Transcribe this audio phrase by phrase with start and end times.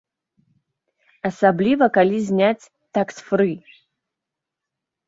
[1.29, 3.53] Асабліва калі зняць такс-фры.